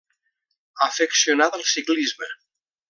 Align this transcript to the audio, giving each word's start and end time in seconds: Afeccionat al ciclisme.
Afeccionat 0.87 1.59
al 1.61 1.69
ciclisme. 1.77 2.35